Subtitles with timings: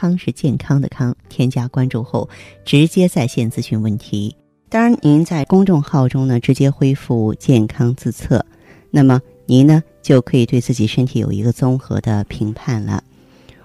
[0.00, 1.14] 康是健康的康。
[1.28, 2.26] 添加关注后，
[2.64, 4.34] 直接在线咨询问题。
[4.70, 8.42] 当然，您在公众号中呢，直接恢复健康自测，
[8.90, 13.04] 那么您呢就可以对自己身体有一个综合的评判了。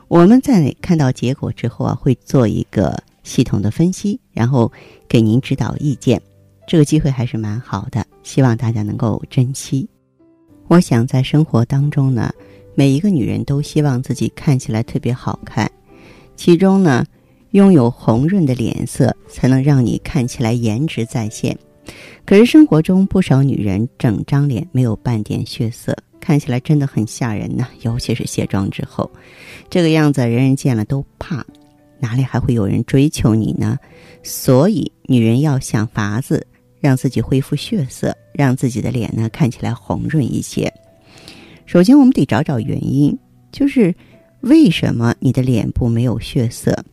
[0.09, 4.69] 我们在看到结果之后啊，会做一个系统的分析，然后
[5.07, 6.21] 给您指导意见。
[6.67, 9.87] 这个机会还是蛮好的，希望大家能够珍惜。
[10.67, 12.33] 我想在生活当中呢，
[12.73, 15.71] 每一个女人都希望自己看起来特别好看，
[16.35, 17.05] 其中呢。
[17.51, 21.57] 拥有红润的脸色，才能让你看起来颜值在线。
[22.25, 27.65] 可是生活中不少女人整张脸没有半点血色，看起来真的很吓人呢。
[27.83, 29.09] 尤其是卸妆之后，
[29.69, 31.45] 这个样子人人见了都怕，
[31.97, 33.79] 哪里还会有人追求你呢？
[34.21, 36.45] 所以，女人要想法子
[36.81, 40.69] 让自己恢复血色，让自己的脸呢看起来红润一些。
[41.65, 43.17] 首先，我们得找找原因，
[43.49, 43.95] 就是
[44.45, 46.85] 为什么你的脸部没有血色？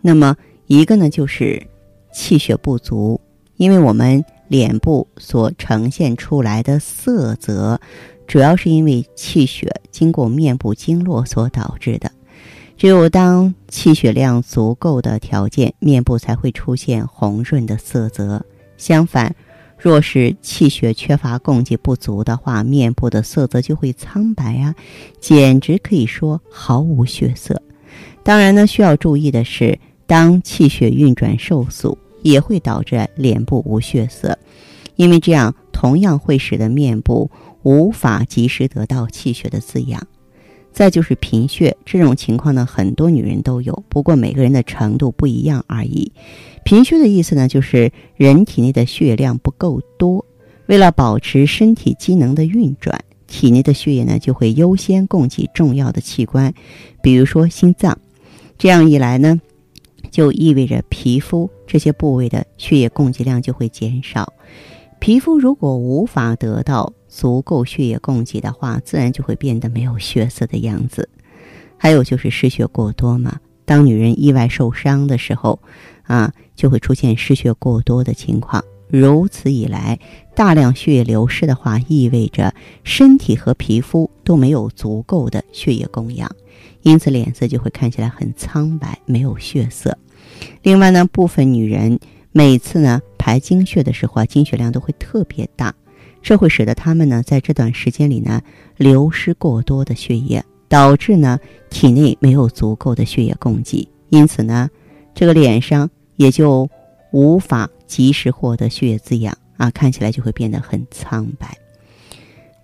[0.00, 0.34] 那么
[0.66, 1.62] 一个呢，就是
[2.10, 3.20] 气血不足，
[3.58, 7.78] 因为我们脸部所呈现出来的色泽，
[8.26, 12.10] 主要是因为气血经过面部经络所导致的。
[12.78, 18.42] 只有当气血量足够的条件，面部才会出现红润的色泽。
[18.78, 19.36] 相反，
[19.80, 24.74] 若是气血缺乏供给不足的话，面部的色泽就会苍白啊，
[25.18, 27.60] 简直可以说毫无血色。
[28.22, 29.78] 当然呢，需要注意的是。
[30.06, 34.36] 当气血运转受阻，也会导致脸部无血色，
[34.96, 37.30] 因为这样同样会使得面部
[37.62, 40.04] 无法及时得到气血的滋养。
[40.72, 46.10] 再就是贫血这种情况呢，很多女人都有，不过每个人的程度不一样而已。
[46.64, 50.24] 贫血的意思呢，就是人体内的血量不够多，
[50.66, 56.52] 为了保持身体机能的运转，体内的血液呢就会优先供给重要的器官，
[57.02, 57.98] 比如说心脏。
[58.58, 59.40] 这样一来呢。
[60.10, 64.32] 就意味着皮肤这些部位的血液供给量就会减少，
[65.00, 71.08] 皮肤如果无法得到足够血液供给的话，自然就会变得没有血色的样子。
[71.78, 75.58] 还有就是失血过多嘛，当女人意外受伤的时候，
[76.02, 78.62] 啊，就会出现失血过多的情况。
[78.88, 79.98] 如此一来，
[80.34, 82.52] 大量血液流失的话，意味着
[82.84, 86.30] 身体和皮肤都没有足够的血液供养。
[86.82, 89.96] 因此，脸色就会看起来很苍白，没有血色。
[90.62, 91.98] 另外呢，部分女人
[92.32, 95.74] 每次呢排经血的时候啊，经血量都会特别大，
[96.22, 98.40] 这会使得她们呢在这段时间里呢
[98.78, 101.38] 流失过多的血液，导致呢
[101.68, 104.70] 体内没有足够的血液供给，因此呢，
[105.14, 106.66] 这个脸上也就
[107.12, 111.54] 无法及时获得血液滋养啊，看起来就会变得很苍白。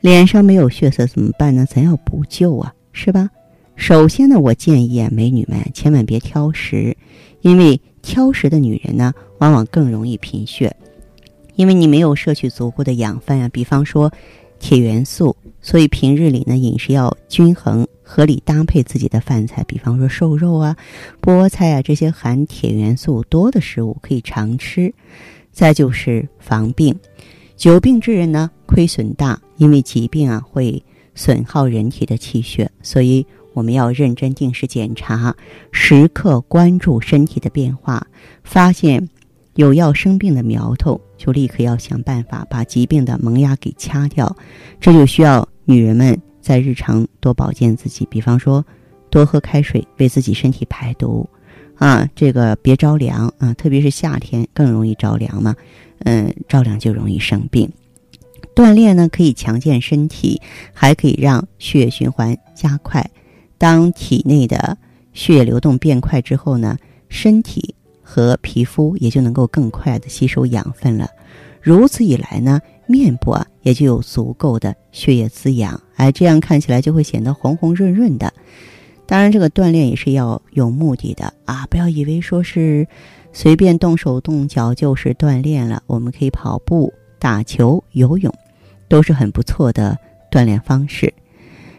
[0.01, 1.67] 脸上没有血色怎么办呢？
[1.69, 3.29] 咱要补救啊，是吧？
[3.77, 6.97] 首先呢，我建议啊，美女们千万别挑食，
[7.43, 10.75] 因为挑食的女人呢，往往更容易贫血，
[11.55, 14.13] 因为你没有摄取足够的养分啊，比方说
[14.59, 20.77] 铁元素，所以平日里呢，饮食要均衡、合理搭配自己的饭菜，比方说瘦肉啊、
[21.21, 24.93] 菠菜啊这些含铁元素多的食物可以常吃。
[25.53, 26.95] 再就是防病，
[27.57, 30.83] 久病之人呢，亏损大，因为疾病啊会
[31.15, 33.27] 损耗人体的气血，所以。
[33.57, 35.35] 我们要认真定时检查，
[35.73, 38.07] 时刻关注身体的变化，
[38.45, 39.09] 发现
[39.57, 44.35] 有要生病的苗头，就立刻要想办法把疾病的萌芽给掐掉。
[44.81, 48.65] 这就需要女人们在日常多保健自己，比方说
[49.11, 51.29] 多喝开水，为自己身体排毒
[51.77, 52.09] 啊。
[52.15, 55.57] 这个别着凉啊，特别是夏天更容易着凉嘛，
[56.01, 57.71] 嗯，着凉就容易生病。
[58.55, 60.41] 锻炼呢可以强健身体，
[60.73, 63.11] 还可以让血液循环加快。
[63.59, 64.77] 当体内的
[65.15, 66.77] 血液流动变快之后呢，
[67.09, 67.75] 身体
[68.09, 71.11] 和皮肤也就能够更快的吸收养分了。
[71.61, 78.33] 如此一来呢，面部啊也就有足够的血液滋养，哎，这样看起来就会显得红红润润的。
[79.07, 82.87] 当然，这个锻炼也是要有目的的啊，不要以为说是
[83.33, 85.83] 随便动手动脚就是锻炼了。
[85.89, 88.33] 我们可以跑步、打球、游泳，
[88.89, 89.99] 都是很不错的
[90.31, 91.13] 锻炼方式。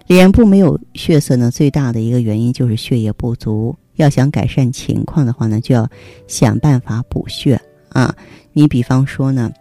[0.07, 5.87] 脸部没有血色呢，最大的一个原因就是血液不足，要想改善情况的话呢，就要
[6.27, 7.59] 想办法补血
[7.89, 8.15] 啊。
[8.53, 9.51] 你比方说呢，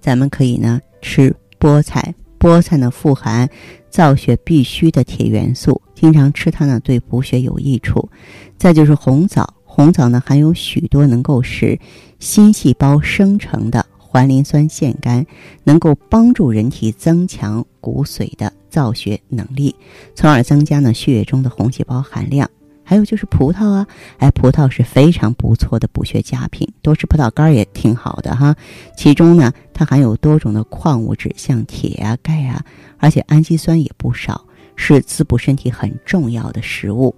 [0.00, 3.48] 咱们可以呢吃菠菜，菠菜呢富含
[3.90, 8.08] 造血必需的铁元素，经常吃它呢对补血有益处。
[8.56, 11.76] 再就是红枣，红枣呢含有许多能够使
[12.20, 13.84] 新细胞生成的。
[13.98, 15.26] 环磷酸腺苷
[15.64, 19.76] 能够帮助人体增强骨髓的造血能力，
[20.14, 22.48] 从而增加呢血液中的红细胞含量。
[22.82, 23.86] 还有就是葡萄啊，
[24.18, 28.56] 哎，葡萄是非常不错的补血佳品，多吃葡萄干也挺好的哈。
[28.96, 32.64] 其中呢，它含有多种的矿物质，像铁啊、钙啊，
[32.98, 37.14] 而且氨基酸也不少，是滋补身体很重要的食物。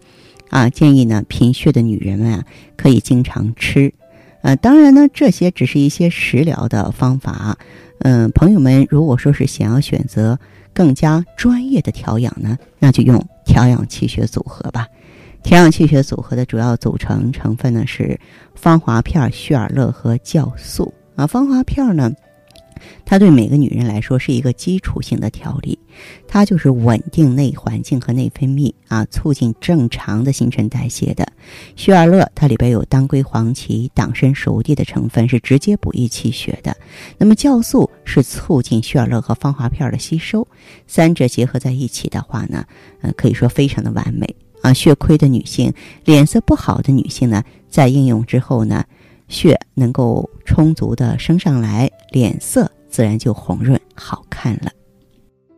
[0.51, 2.45] 啊，建议呢贫血的女人们啊，
[2.77, 3.93] 可以经常吃。
[4.43, 7.57] 呃，当然呢，这些只是一些食疗的方法。
[8.01, 10.39] 嗯，朋友们，如果说是想要选择
[10.75, 14.87] 更加专业的调养呢，那就用调养气血组合吧。
[15.43, 18.19] 调养气血组合的主要组成成分呢是
[18.55, 21.27] 芳华片、叙尔乐和酵素啊。
[21.27, 22.13] 芳华片呢。
[23.05, 25.79] 它对每个女人来说是一个基础性的调理，
[26.27, 31.27] 它就是稳定内环境和内分泌啊，促进正常的新陈代谢的。
[31.77, 36.77] 血尔乐它里边有当归、黄芪、党参、熟地的成分，是直接补益气血的。
[37.19, 40.47] 那么酵素是促进血尔乐和芳华片的吸收，
[40.87, 42.65] 三者结合在一起的话呢，
[43.03, 44.27] 呃，可以说非常的完美
[44.63, 44.73] 啊。
[44.73, 45.73] 血亏的女性、
[46.05, 48.85] 脸色不好的女性呢，在应用之后呢。
[49.27, 54.71] 血能够充足的升上来，脸色自然就红润好看了。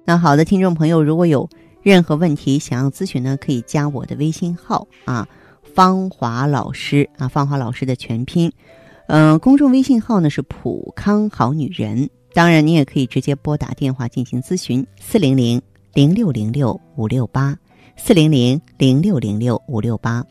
[0.07, 1.47] 那好的，听众朋友，如果有
[1.83, 5.29] 任何问题想要咨询呢，可以加我的微信号啊，
[5.63, 8.51] 芳华老师啊，芳华老师的全拼，
[9.09, 12.09] 嗯，公众微信号呢是普康好女人。
[12.33, 15.61] 当然，你也可以直接拨打电话进行咨询，四零零
[15.93, 17.55] 零六零六五六八，
[17.97, 20.25] 四零零零六零六五六八。